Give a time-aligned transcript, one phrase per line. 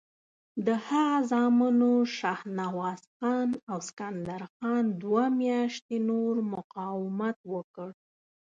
[0.65, 7.89] د هغه زامنو شهنواز خان او سکندر خان دوه میاشتې نور مقاومت وکړ.